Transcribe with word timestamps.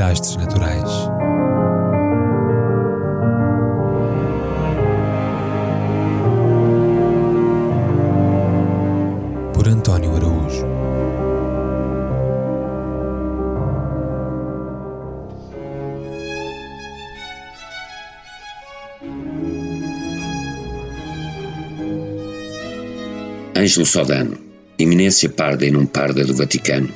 Desastres 0.00 0.36
naturais. 0.36 0.90
Por 9.52 9.68
António 9.68 10.16
Araújo. 10.16 10.64
Ângelo 23.54 23.84
Sodano, 23.84 24.38
eminência 24.78 25.28
parda 25.28 25.66
e 25.66 25.70
não 25.70 25.84
parda 25.84 26.24
do 26.24 26.34
Vaticano, 26.34 26.88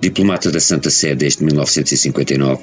diplomata 0.00 0.50
da 0.50 0.60
Santa 0.60 0.90
Sé 0.90 1.14
desde 1.14 1.44
1959, 1.44 2.62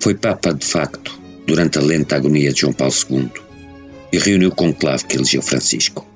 foi 0.00 0.14
Papa 0.14 0.52
de 0.52 0.66
facto 0.66 1.18
durante 1.46 1.78
a 1.78 1.82
lenta 1.82 2.16
agonia 2.16 2.52
de 2.52 2.60
João 2.60 2.72
Paulo 2.72 2.94
II 3.10 3.30
e 4.12 4.18
reuniu 4.18 4.50
o 4.50 4.54
conclave 4.54 5.04
que 5.04 5.16
elegeu 5.16 5.40
Francisco. 5.40 6.06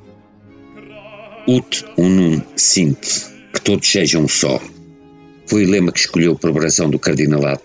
Ut 1.49 1.85
unum 1.97 2.43
sint, 2.57 2.99
que 3.53 3.61
todos 3.61 3.89
sejam 3.89 4.25
um 4.25 4.29
só, 4.29 4.61
foi 5.47 5.65
o 5.65 5.71
lema 5.71 5.93
que 5.93 6.01
escolheu 6.01 6.37
para 6.37 6.51
a 6.51 6.55
oração 6.55 6.91
do 6.91 6.99
cardinalato, 6.99 7.65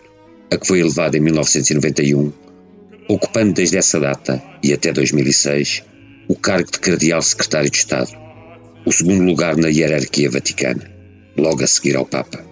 a 0.52 0.58
que 0.58 0.68
foi 0.68 0.80
elevada 0.80 1.18
em 1.18 1.22
1991, 1.22 2.32
ocupando 3.10 3.54
desde 3.54 3.78
essa 3.78 4.00
data 4.00 4.42
e 4.64 4.72
até 4.72 4.94
2006 4.94 5.84
o 6.28 6.36
cargo 6.36 6.72
de 6.72 6.80
cardeal 6.80 7.22
secretário 7.22 7.70
de 7.70 7.78
Estado, 7.78 8.12
o 8.86 8.92
segundo 8.92 9.24
lugar 9.24 9.58
na 9.58 9.68
hierarquia 9.68 10.30
vaticana, 10.30 10.90
logo 11.36 11.64
a 11.64 11.68
seguir 11.68 11.96
ao 11.96 12.06
Papa. 12.06 12.51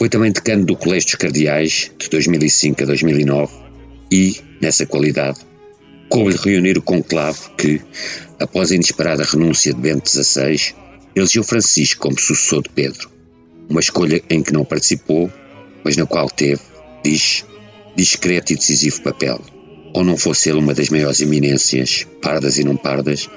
Foi 0.00 0.08
também 0.08 0.32
decano 0.32 0.64
do 0.64 0.76
Colégio 0.76 1.08
dos 1.08 1.16
Cardeais 1.16 1.90
de 1.98 2.08
2005 2.08 2.84
a 2.84 2.86
2009 2.86 3.52
e, 4.10 4.34
nessa 4.58 4.86
qualidade, 4.86 5.40
coube-lhe 6.08 6.38
reunir 6.38 6.78
o 6.78 6.82
conclave 6.82 7.38
que, 7.58 7.82
após 8.38 8.72
a 8.72 8.76
inesperada 8.76 9.24
renúncia 9.24 9.74
de 9.74 9.78
Bento 9.78 10.08
XVI, 10.08 10.74
elegeu 11.14 11.44
Francisco 11.44 12.00
como 12.00 12.18
sucessor 12.18 12.62
de 12.62 12.70
Pedro, 12.70 13.10
uma 13.68 13.80
escolha 13.80 14.22
em 14.30 14.42
que 14.42 14.54
não 14.54 14.64
participou, 14.64 15.30
mas 15.84 15.98
na 15.98 16.06
qual 16.06 16.30
teve, 16.30 16.62
diz, 17.04 17.44
discreto 17.94 18.54
e 18.54 18.56
decisivo 18.56 19.02
papel, 19.02 19.38
ou 19.92 20.02
não 20.02 20.16
fosse 20.16 20.48
ele 20.48 20.60
uma 20.60 20.72
das 20.72 20.88
maiores 20.88 21.20
eminências, 21.20 22.06
pardas 22.22 22.56
e 22.56 22.64
não 22.64 22.74
pardas, 22.74 23.28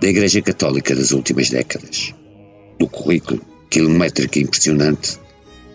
da 0.00 0.08
Igreja 0.08 0.40
Católica 0.40 0.94
das 0.94 1.10
últimas 1.10 1.50
décadas. 1.50 2.14
Do 2.78 2.86
currículo, 2.86 3.40
quilométrico 3.68 4.38
e 4.38 4.42
impressionante, 4.42 5.23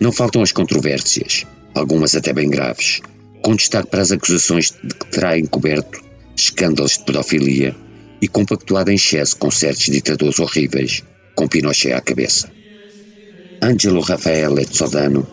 não 0.00 0.10
faltam 0.10 0.42
as 0.42 0.50
controvérsias, 0.50 1.46
algumas 1.74 2.14
até 2.14 2.32
bem 2.32 2.48
graves, 2.48 3.02
com 3.42 3.54
destaque 3.54 3.90
para 3.90 4.00
as 4.00 4.10
acusações 4.10 4.72
de 4.82 4.94
que 4.94 5.06
terá 5.10 5.38
encoberto 5.38 6.02
escândalos 6.34 6.96
de 6.96 7.04
pedofilia 7.04 7.76
e 8.20 8.26
compactuado 8.26 8.90
em 8.90 8.94
excesso 8.94 9.36
com 9.36 9.50
certos 9.50 9.84
ditadores 9.84 10.38
horríveis, 10.38 11.02
com 11.34 11.46
Pinochet 11.46 11.92
à 11.92 12.00
cabeça. 12.00 12.50
Angelo 13.62 14.00
Raffaele 14.00 14.66
Sodano 14.70 15.26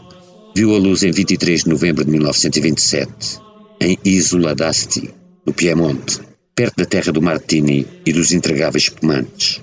viu 0.56 0.76
a 0.76 0.78
luz 0.78 1.04
em 1.04 1.12
23 1.12 1.64
de 1.64 1.70
novembro 1.70 2.04
de 2.04 2.12
1927, 2.12 3.40
em 3.80 3.98
Isola 4.04 4.54
d'Asti, 4.54 5.14
no 5.46 5.54
Piemonte, 5.54 6.20
perto 6.54 6.78
da 6.78 6.86
terra 6.86 7.12
do 7.12 7.22
Martini 7.22 7.86
e 8.06 8.12
dos 8.12 8.34
intragáveis 8.34 8.86
espumantes, 8.86 9.62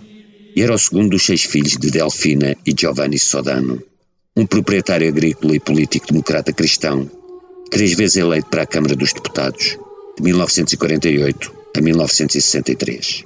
e 0.56 0.62
era 0.62 0.75
o 0.75 0.78
segundo 0.78 1.10
dos 1.10 1.25
seis 1.25 1.43
filhos 1.43 1.76
de 1.76 1.91
Delfina 1.91 2.56
e 2.64 2.72
Giovanni 2.78 3.19
Sodano, 3.19 3.82
um 4.36 4.46
proprietário 4.46 5.08
agrícola 5.08 5.54
e 5.54 5.60
político 5.60 6.08
democrata 6.08 6.52
cristão, 6.52 7.08
três 7.70 7.94
vezes 7.94 8.16
eleito 8.16 8.48
para 8.48 8.62
a 8.62 8.66
Câmara 8.66 8.96
dos 8.96 9.12
Deputados, 9.12 9.78
de 10.16 10.22
1948 10.24 11.54
a 11.76 11.80
1963. 11.80 13.24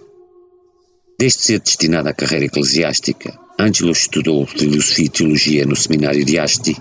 Desde 1.18 1.42
ser 1.42 1.60
destinado 1.60 2.10
à 2.10 2.12
carreira 2.12 2.44
eclesiástica, 2.44 3.38
Angelo 3.58 3.90
estudou 3.90 4.46
filosofia 4.46 5.06
e 5.06 5.08
teologia 5.08 5.64
no 5.64 5.74
seminário 5.74 6.24
de 6.24 6.38
Asti, 6.38 6.76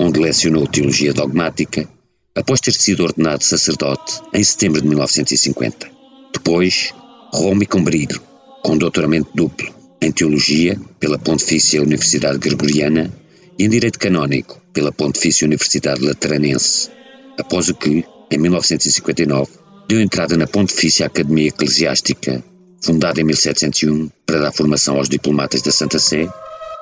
onde 0.00 0.20
lecionou 0.20 0.68
teologia 0.68 1.12
dogmática, 1.12 1.88
após 2.32 2.60
ter 2.60 2.74
sido 2.74 3.02
ordenado 3.02 3.42
sacerdote 3.42 4.20
em 4.32 4.42
setembro 4.42 4.80
de 4.80 4.88
1950. 4.88 5.90
Depois, 6.32 6.94
Roma 7.32 7.64
e 7.64 7.66
Combrilho, 7.66 8.22
com 8.62 8.78
doutoramento 8.78 9.30
duplo 9.34 9.74
em 10.00 10.12
teologia 10.12 10.80
pela 11.00 11.18
Pontifícia 11.18 11.82
Universidade 11.82 12.38
Gregoriana 12.38 13.12
em 13.58 13.68
Direito 13.68 13.98
Canónico 13.98 14.60
pela 14.72 14.90
Pontifícia 14.90 15.46
Universidade 15.46 16.04
Lateranense, 16.04 16.90
após 17.38 17.68
o 17.68 17.74
que, 17.74 18.04
em 18.30 18.38
1959, 18.38 19.50
deu 19.88 20.00
entrada 20.00 20.36
na 20.36 20.46
Pontifícia 20.46 21.06
Academia 21.06 21.48
Eclesiástica, 21.48 22.42
fundada 22.82 23.20
em 23.20 23.24
1701 23.24 24.10
para 24.26 24.40
dar 24.40 24.52
formação 24.52 24.96
aos 24.96 25.08
diplomatas 25.08 25.62
da 25.62 25.70
Santa 25.70 25.98
Sé, 25.98 26.28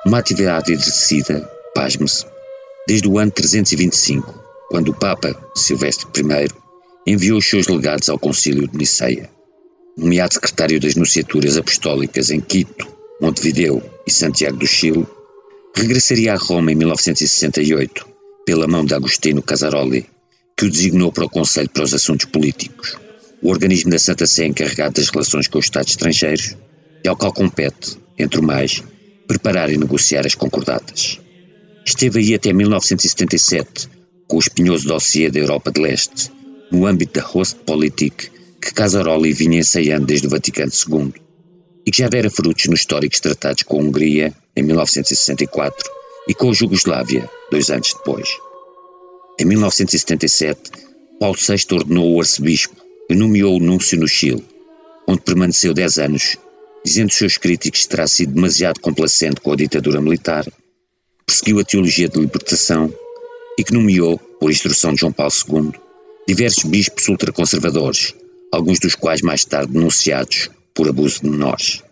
uma 0.05 0.17
atividade 0.17 0.73
exercida, 0.73 1.47
pasme-se, 1.75 2.25
desde 2.87 3.07
o 3.07 3.19
ano 3.19 3.31
325, 3.31 4.43
quando 4.69 4.89
o 4.89 4.93
Papa 4.93 5.35
Silvestre 5.55 6.07
I 6.17 6.47
enviou 7.05 7.37
os 7.37 7.45
seus 7.45 7.67
legados 7.67 8.09
ao 8.09 8.17
Concílio 8.17 8.67
de 8.67 8.77
Niceia. 8.77 9.29
Nomeado 9.95 10.33
secretário 10.33 10.79
das 10.79 10.95
Nunciaturas 10.95 11.55
Apostólicas 11.55 12.31
em 12.31 12.39
Quito, 12.39 12.87
Montevideo 13.21 13.83
e 14.07 14.11
Santiago 14.11 14.57
do 14.57 14.65
Chile, 14.65 15.05
regressaria 15.75 16.33
a 16.33 16.37
Roma 16.37 16.71
em 16.71 16.75
1968, 16.75 18.07
pela 18.45 18.67
mão 18.67 18.85
de 18.85 18.93
Agostino 18.93 19.41
Casaroli, 19.41 20.05
que 20.55 20.65
o 20.65 20.69
designou 20.69 21.11
para 21.11 21.25
o 21.25 21.29
Conselho 21.29 21.69
para 21.69 21.83
os 21.83 21.93
Assuntos 21.93 22.25
Políticos, 22.25 22.97
o 23.41 23.49
organismo 23.49 23.89
da 23.89 23.99
Santa 23.99 24.25
Sé 24.25 24.45
encarregado 24.45 24.95
das 24.95 25.09
relações 25.09 25.47
com 25.47 25.59
os 25.59 25.65
Estados 25.65 25.91
estrangeiros 25.91 26.55
e 27.03 27.07
ao 27.07 27.17
qual 27.17 27.33
compete, 27.33 27.97
entre 28.17 28.39
o 28.39 28.43
mais, 28.43 28.83
preparar 29.27 29.69
e 29.71 29.77
negociar 29.77 30.25
as 30.25 30.35
concordatas. 30.35 31.19
Esteve 31.85 32.19
aí 32.19 32.35
até 32.35 32.53
1977, 32.53 33.89
com 34.27 34.37
o 34.37 34.39
espinhoso 34.39 34.87
dossiê 34.87 35.29
da 35.29 35.39
Europa 35.39 35.71
de 35.71 35.81
Leste, 35.81 36.31
no 36.71 36.85
âmbito 36.85 37.19
da 37.19 37.27
Ostpolitik 37.33 38.31
que 38.61 38.73
Casaroli 38.73 39.33
vinha 39.33 39.59
ensaiando 39.59 40.05
desde 40.05 40.27
o 40.27 40.29
Vaticano 40.29 40.71
II, 40.71 41.13
e 41.85 41.91
que 41.91 41.97
já 41.97 42.07
dera 42.07 42.29
frutos 42.29 42.65
nos 42.67 42.79
históricos 42.79 43.19
tratados 43.19 43.63
com 43.63 43.79
a 43.79 43.83
Hungria, 43.83 44.33
em 44.55 44.63
1964, 44.63 45.91
e 46.27 46.33
com 46.33 46.49
a 46.49 46.53
Jugoslávia, 46.53 47.29
dois 47.51 47.69
anos 47.69 47.93
depois. 47.93 48.29
Em 49.39 49.45
1977, 49.45 50.71
Paulo 51.19 51.37
VI 51.37 51.75
ordenou 51.75 52.15
o 52.15 52.19
arcebispo 52.19 52.75
e 53.09 53.15
nomeou 53.15 53.57
o 53.57 53.59
núncio 53.59 53.99
no 53.99 54.07
Chile, 54.07 54.43
onde 55.07 55.21
permaneceu 55.21 55.73
dez 55.73 55.97
anos, 55.97 56.37
dizendo 56.85 57.11
seus 57.11 57.37
críticos 57.37 57.81
que 57.81 57.89
terá 57.89 58.07
sido 58.07 58.33
demasiado 58.33 58.79
complacente 58.79 59.41
com 59.41 59.51
a 59.51 59.55
ditadura 59.55 60.01
militar, 60.01 60.45
perseguiu 61.25 61.59
a 61.59 61.63
teologia 61.63 62.07
de 62.07 62.19
libertação 62.19 62.93
e 63.57 63.63
que 63.63 63.73
nomeou, 63.73 64.17
por 64.17 64.51
instrução 64.51 64.93
de 64.93 65.01
João 65.01 65.11
Paulo 65.11 65.33
II, 65.49 65.71
diversos 66.27 66.63
bispos 66.63 67.07
ultraconservadores, 67.07 68.13
alguns 68.51 68.79
dos 68.79 68.95
quais 68.95 69.21
mais 69.21 69.45
tarde 69.45 69.73
denunciados 69.73 70.49
por 70.73 70.87
abuso 70.87 71.21
de 71.21 71.29
menores. 71.29 71.83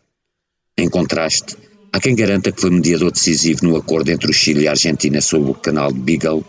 Em 0.78 0.90
contraste, 0.90 1.56
há 1.92 2.00
quem 2.00 2.16
garanta 2.16 2.52
que 2.52 2.62
foi 2.62 2.70
mediador 2.70 3.12
decisivo 3.12 3.66
no 3.66 3.76
acordo 3.76 4.10
entre 4.10 4.30
o 4.30 4.34
Chile 4.34 4.64
e 4.64 4.68
a 4.68 4.72
Argentina 4.72 5.22
sobre 5.22 5.52
o 5.52 5.56
canal 5.56 5.92
de 5.92 6.00
Beagle 6.00 6.44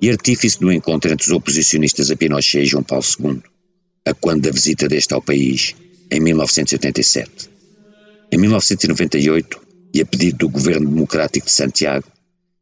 e 0.00 0.10
artífice 0.10 0.58
do 0.58 0.72
encontro 0.72 1.12
entre 1.12 1.26
os 1.26 1.32
oposicionistas 1.32 2.10
a 2.10 2.16
Pinochet 2.16 2.62
e 2.62 2.66
João 2.66 2.82
Paulo 2.82 3.04
II, 3.18 3.42
a 4.06 4.14
quando 4.14 4.42
da 4.42 4.50
visita 4.50 4.88
deste 4.88 5.14
ao 5.14 5.22
país, 5.22 5.74
em 6.10 6.20
1987. 6.20 7.50
Em 8.30 8.38
1998, 8.38 9.60
e 9.94 10.00
a 10.00 10.06
pedido 10.06 10.38
do 10.38 10.48
governo 10.48 10.88
democrático 10.88 11.46
de 11.46 11.52
Santiago, 11.52 12.06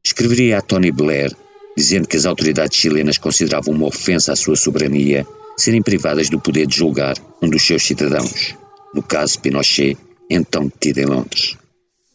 escreveria 0.05 0.58
a 0.58 0.62
Tony 0.62 0.90
Blair 0.90 1.34
dizendo 1.76 2.08
que 2.08 2.17
as 2.17 2.26
autoridades 2.26 2.78
chilenas 2.78 3.19
consideravam 3.19 3.72
uma 3.75 3.87
ofensa 3.87 4.32
à 4.32 4.37
sua 4.37 4.56
soberania 4.56 5.26
serem 5.56 5.82
privadas 5.82 6.28
do 6.28 6.40
poder 6.40 6.67
de 6.67 6.76
julgar 6.76 7.17
um 7.40 7.49
dos 7.49 7.62
seus 7.62 7.82
cidadãos, 7.82 8.55
no 8.94 9.02
caso 9.02 9.40
Pinochet, 9.40 9.96
então 10.28 10.64
detido 10.64 11.00
em 11.00 11.06
Londres. 11.06 11.56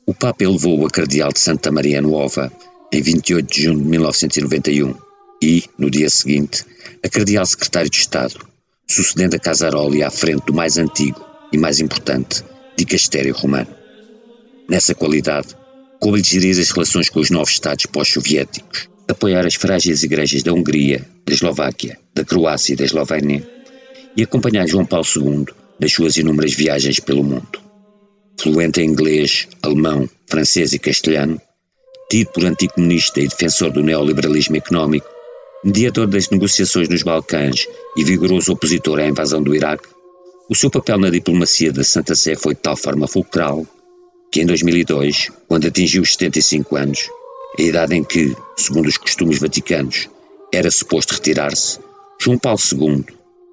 O 0.06 0.14
Papa 0.14 0.44
elevou-o 0.44 0.86
a 0.86 0.90
cardeal 0.90 1.32
de 1.32 1.40
Santa 1.40 1.72
Maria 1.72 2.02
Nuova 2.02 2.52
em 2.92 3.02
28 3.02 3.54
de 3.54 3.64
junho 3.64 3.82
de 3.82 3.90
1991, 3.90 4.94
e, 5.42 5.64
no 5.78 5.90
dia 5.90 6.10
seguinte, 6.10 6.64
a 7.04 7.10
cardeal 7.10 7.46
secretário 7.46 7.90
de 7.90 7.98
Estado, 7.98 8.40
sucedendo 8.88 9.36
a 9.36 9.40
Casaroli 9.40 10.04
à 10.04 10.10
frente 10.10 10.46
do 10.46 10.54
mais 10.54 10.78
antigo 10.78 11.20
e 11.52 11.58
mais 11.58 11.80
importante 11.80 12.44
dicastério 12.78 13.34
romano. 13.34 13.70
Nessa 14.70 14.96
qualidade, 14.96 15.56
coube-lhe 16.00 16.24
gerir 16.24 16.60
as 16.60 16.72
relações 16.72 17.10
com 17.10 17.20
os 17.20 17.30
novos 17.30 17.52
Estados 17.52 17.86
pós-soviéticos, 17.86 18.90
apoiar 19.08 19.46
as 19.46 19.56
frágeis 19.56 20.04
igrejas 20.04 20.44
da 20.44 20.54
Hungria, 20.54 21.06
da 21.26 21.34
Eslováquia, 21.34 21.98
da 22.14 22.24
Croácia 22.24 22.74
e 22.74 22.76
da 22.76 22.86
Eslovénia 22.86 23.48
e 24.16 24.24
acompanhar 24.24 24.68
João 24.68 24.86
Paulo 24.86 25.06
II 25.06 25.46
nas 25.80 25.94
suas 25.94 26.18
inúmeras 26.18 26.54
viagens 26.54 27.00
pelo 27.00 27.24
mundo. 27.24 27.60
Fluente 28.40 28.82
em 28.82 28.90
inglês, 28.90 29.48
alemão, 29.62 30.10
francês 30.28 30.74
e 30.74 30.80
castelhano, 30.80 31.42
tido 32.10 32.32
por 32.32 32.46
anticomunista 32.46 33.22
e 33.22 33.28
defensor 33.28 33.72
do 33.72 33.82
neoliberalismo 33.82 34.58
económico, 34.58 35.08
mediador 35.64 36.08
das 36.08 36.30
negociações 36.30 36.90
nos 36.90 37.02
Balcãs 37.02 37.68
e 37.96 38.04
vigoroso 38.04 38.52
opositor 38.52 39.00
à 39.00 39.08
invasão 39.08 39.42
do 39.42 39.56
Iraque, 39.56 39.88
o 40.48 40.56
seu 40.56 40.70
papel 40.70 41.00
na 41.00 41.10
diplomacia 41.10 41.72
da 41.72 41.84
Santa 41.84 42.14
Sé 42.14 42.36
foi 42.36 42.54
de 42.54 42.62
tal 42.62 42.78
forma 42.78 43.08
fulcral 43.08 43.66
que 44.32 44.42
em 44.42 44.46
2002, 44.46 45.32
quando 45.48 45.68
atingiu 45.68 46.04
os 46.04 46.12
75 46.12 46.76
anos, 46.76 47.10
a 47.58 47.62
idade 47.62 47.96
em 47.96 48.04
que, 48.04 48.36
segundo 48.58 48.88
os 48.88 48.98
costumes 48.98 49.40
vaticanos, 49.40 50.10
era 50.54 50.70
suposto 50.70 51.14
retirar-se, 51.14 51.80
João 52.20 52.38
Paulo 52.38 52.60
II 52.72 53.06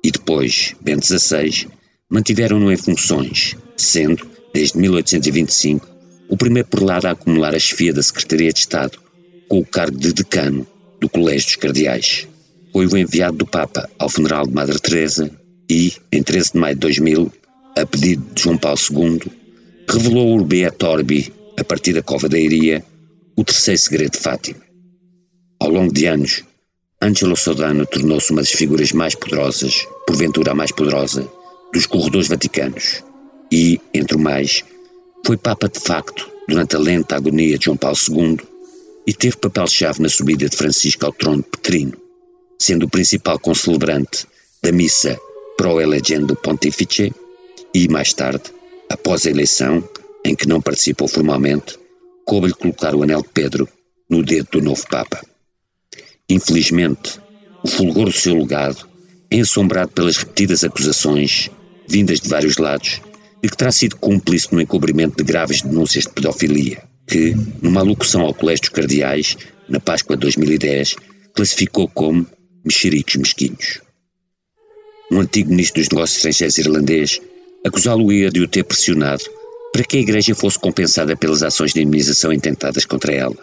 e 0.04 0.10
depois 0.10 0.74
Bento 0.80 1.06
XVI 1.06 1.68
mantiveram-no 2.12 2.70
em 2.70 2.76
funções, 2.76 3.56
sendo, 3.74 4.28
desde 4.52 4.76
1825, 4.76 5.88
o 6.28 6.36
primeiro 6.36 6.68
prelado 6.68 7.08
a 7.08 7.12
acumular 7.12 7.54
a 7.54 7.58
chefia 7.58 7.90
da 7.90 8.02
Secretaria 8.02 8.52
de 8.52 8.58
Estado 8.58 8.98
com 9.48 9.60
o 9.60 9.64
cargo 9.64 9.96
de 9.96 10.12
decano 10.12 10.66
do 11.00 11.08
Colégio 11.08 11.46
dos 11.46 11.56
Cardeais. 11.56 12.28
Foi 12.70 12.86
o 12.86 12.98
enviado 12.98 13.38
do 13.38 13.46
Papa 13.46 13.88
ao 13.98 14.10
funeral 14.10 14.46
de 14.46 14.52
Madre 14.52 14.78
Teresa 14.78 15.30
e, 15.70 15.94
em 16.12 16.22
13 16.22 16.52
de 16.52 16.58
maio 16.58 16.74
de 16.74 16.80
2000, 16.80 17.32
a 17.78 17.86
pedido 17.86 18.34
de 18.34 18.42
João 18.42 18.58
Paulo 18.58 18.78
II, 18.78 19.32
revelou 19.88 20.28
o 20.28 20.34
Urbi 20.34 20.64
et 20.64 20.84
Orbi, 20.84 21.32
a 21.58 21.64
partir 21.64 21.94
da 21.94 22.02
Cova 22.02 22.28
da 22.28 22.38
Iria, 22.38 22.84
o 23.36 23.42
terceiro 23.42 23.80
segredo 23.80 24.12
de 24.12 24.18
Fátima. 24.18 24.60
Ao 25.58 25.70
longo 25.70 25.90
de 25.90 26.04
anos, 26.04 26.44
Angelo 27.00 27.36
Sodano 27.36 27.86
tornou-se 27.86 28.30
uma 28.32 28.42
das 28.42 28.50
figuras 28.50 28.92
mais 28.92 29.14
poderosas, 29.14 29.86
porventura 30.06 30.52
a 30.52 30.54
mais 30.54 30.72
poderosa, 30.72 31.26
dos 31.72 31.86
corredores 31.86 32.28
vaticanos 32.28 33.02
e, 33.50 33.80
entre 33.92 34.16
mais, 34.18 34.64
foi 35.24 35.36
Papa 35.36 35.68
de 35.68 35.80
facto 35.80 36.30
durante 36.48 36.76
a 36.76 36.78
lenta 36.78 37.16
agonia 37.16 37.58
de 37.58 37.64
João 37.64 37.76
Paulo 37.76 37.96
II 38.08 38.38
e 39.06 39.14
teve 39.14 39.36
papel-chave 39.36 40.02
na 40.02 40.08
subida 40.08 40.48
de 40.48 40.56
Francisco 40.56 41.06
ao 41.06 41.12
trono 41.12 41.42
petrino, 41.42 41.96
sendo 42.58 42.86
o 42.86 42.90
principal 42.90 43.38
concelebrante 43.38 44.26
da 44.62 44.70
missa 44.70 45.18
pro 45.56 45.80
elegendo 45.80 46.36
pontifice 46.36 47.12
e, 47.74 47.88
mais 47.88 48.12
tarde, 48.12 48.44
após 48.90 49.26
a 49.26 49.30
eleição, 49.30 49.82
em 50.24 50.34
que 50.34 50.46
não 50.46 50.60
participou 50.60 51.08
formalmente, 51.08 51.78
coube-lhe 52.24 52.54
colocar 52.54 52.94
o 52.94 53.02
anel 53.02 53.22
de 53.22 53.28
Pedro 53.28 53.68
no 54.08 54.22
dedo 54.22 54.48
do 54.52 54.62
novo 54.62 54.86
Papa. 54.88 55.24
Infelizmente, 56.28 57.20
o 57.64 57.68
fulgor 57.68 58.06
do 58.06 58.12
seu 58.12 58.34
legado 58.34 58.88
ensombrado 59.30 59.92
pelas 59.92 60.18
repetidas 60.18 60.62
acusações, 60.62 61.50
vindas 61.88 62.20
de 62.20 62.28
vários 62.28 62.56
lados, 62.58 63.00
de 63.42 63.48
que 63.48 63.56
terá 63.56 63.72
sido 63.72 63.96
cúmplice 63.96 64.52
no 64.52 64.60
encobrimento 64.60 65.16
de 65.16 65.24
graves 65.24 65.62
denúncias 65.62 66.04
de 66.04 66.10
pedofilia, 66.10 66.82
que, 67.06 67.34
numa 67.60 67.80
alocução 67.80 68.22
ao 68.22 68.34
Colégio 68.34 68.62
dos 68.62 68.70
Cardeais, 68.70 69.36
na 69.68 69.80
Páscoa 69.80 70.16
de 70.16 70.20
2010, 70.22 70.96
classificou 71.34 71.88
como 71.88 72.26
mexericos 72.64 73.16
mesquinhos. 73.16 73.80
Um 75.10 75.20
antigo 75.20 75.50
ministro 75.50 75.82
dos 75.82 75.90
Negócios 75.90 76.18
Estrangeiros 76.18 76.58
irlandês 76.58 77.20
acusá-lo-ia 77.64 78.30
de 78.30 78.40
o 78.40 78.48
ter 78.48 78.64
pressionado 78.64 79.24
para 79.72 79.84
que 79.84 79.96
a 79.96 80.00
Igreja 80.00 80.34
fosse 80.34 80.58
compensada 80.58 81.16
pelas 81.16 81.42
ações 81.42 81.72
de 81.72 81.80
indemnização 81.80 82.32
intentadas 82.32 82.84
contra 82.84 83.12
ela, 83.12 83.36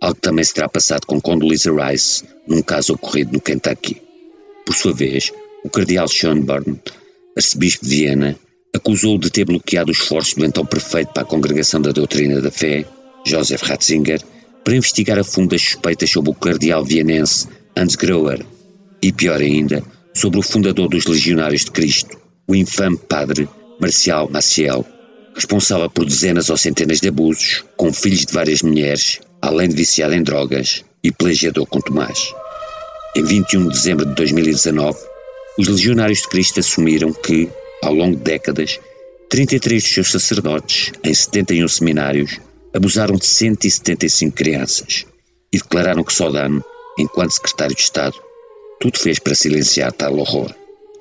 algo 0.00 0.14
que 0.14 0.20
também 0.22 0.44
se 0.44 0.54
terá 0.54 0.68
passado 0.68 1.06
com 1.06 1.20
Condoleezza 1.20 1.70
Rice 1.72 2.24
num 2.46 2.62
caso 2.62 2.94
ocorrido 2.94 3.32
no 3.32 3.40
Kentucky. 3.40 4.00
Por 4.64 4.74
sua 4.74 4.94
vez, 4.94 5.32
o 5.64 5.70
cardeal 5.70 6.08
Schönborn, 6.08 6.80
arcebispo 7.38 7.84
de 7.84 7.90
Viena, 7.90 8.36
acusou-o 8.74 9.18
de 9.18 9.30
ter 9.30 9.44
bloqueado 9.44 9.92
os 9.92 9.98
esforços 9.98 10.34
do 10.34 10.44
então 10.44 10.66
prefeito 10.66 11.12
para 11.12 11.22
a 11.22 11.26
Congregação 11.26 11.80
da 11.80 11.92
Doutrina 11.92 12.40
da 12.40 12.50
Fé, 12.50 12.84
Joseph 13.24 13.62
Ratzinger, 13.62 14.20
para 14.64 14.76
investigar 14.76 15.18
a 15.18 15.24
fundo 15.24 15.54
as 15.54 15.62
suspeitas 15.62 16.10
sobre 16.10 16.30
o 16.30 16.34
cardeal 16.34 16.84
vienense 16.84 17.48
Hans 17.76 17.94
Groer 17.94 18.44
e, 19.00 19.12
pior 19.12 19.40
ainda, 19.40 19.82
sobre 20.12 20.40
o 20.40 20.42
fundador 20.42 20.88
dos 20.88 21.06
Legionários 21.06 21.64
de 21.64 21.70
Cristo, 21.70 22.18
o 22.46 22.54
infame 22.54 22.98
padre 22.98 23.48
Marcial 23.80 24.28
Maciel, 24.28 24.84
responsável 25.32 25.88
por 25.88 26.04
dezenas 26.04 26.50
ou 26.50 26.56
centenas 26.56 27.00
de 27.00 27.08
abusos, 27.08 27.64
com 27.76 27.92
filhos 27.92 28.26
de 28.26 28.32
várias 28.32 28.62
mulheres, 28.62 29.20
além 29.40 29.68
de 29.68 29.76
viciado 29.76 30.14
em 30.14 30.22
drogas 30.22 30.84
e 31.04 31.12
plagiador 31.12 31.66
com 31.66 31.80
Tomás. 31.80 32.34
Em 33.14 33.22
21 33.22 33.68
de 33.68 33.68
dezembro 33.68 34.04
de 34.04 34.14
2019, 34.16 34.98
os 35.58 35.66
Legionários 35.66 36.20
de 36.20 36.28
Cristo 36.28 36.60
assumiram 36.60 37.12
que, 37.12 37.50
ao 37.82 37.92
longo 37.92 38.16
de 38.16 38.22
décadas, 38.22 38.78
33 39.28 39.82
dos 39.82 39.92
seus 39.92 40.10
sacerdotes, 40.12 40.92
em 41.02 41.12
71 41.12 41.66
seminários, 41.66 42.38
abusaram 42.72 43.16
de 43.16 43.26
175 43.26 44.36
crianças 44.36 45.04
e 45.52 45.58
declararam 45.58 46.04
que 46.04 46.12
Sodano, 46.12 46.64
enquanto 46.96 47.32
secretário 47.32 47.74
de 47.74 47.82
Estado, 47.82 48.14
tudo 48.80 48.98
fez 48.98 49.18
para 49.18 49.34
silenciar 49.34 49.92
tal 49.92 50.16
horror. 50.16 50.54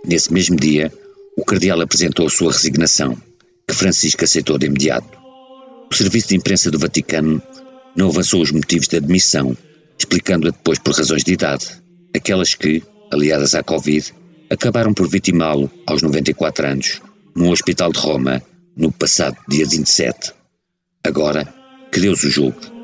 Nesse 0.03 0.33
mesmo 0.33 0.55
dia, 0.55 0.91
o 1.37 1.45
cardeal 1.45 1.79
apresentou 1.79 2.25
a 2.25 2.29
sua 2.29 2.51
resignação, 2.51 3.15
que 3.67 3.75
Francisco 3.75 4.23
aceitou 4.23 4.57
de 4.57 4.65
imediato. 4.65 5.17
O 5.91 5.93
serviço 5.93 6.29
de 6.29 6.35
imprensa 6.35 6.71
do 6.71 6.79
Vaticano 6.79 7.41
não 7.95 8.09
avançou 8.09 8.41
os 8.41 8.51
motivos 8.51 8.87
da 8.87 8.97
demissão, 8.97 9.55
explicando-a 9.99 10.49
depois 10.49 10.79
por 10.79 10.95
razões 10.95 11.23
de 11.23 11.33
idade, 11.33 11.67
aquelas 12.15 12.55
que, 12.55 12.81
aliadas 13.11 13.53
à 13.53 13.61
Covid, 13.61 14.13
acabaram 14.49 14.93
por 14.93 15.07
vitimá-lo 15.07 15.69
aos 15.85 16.01
94 16.01 16.67
anos, 16.67 17.01
num 17.35 17.49
hospital 17.49 17.91
de 17.91 17.99
Roma, 17.99 18.41
no 18.75 18.91
passado 18.91 19.37
dia 19.47 19.65
27. 19.65 20.33
Agora, 21.03 21.53
que 21.91 21.99
Deus 21.99 22.23
o 22.23 22.29
julgue. 22.29 22.76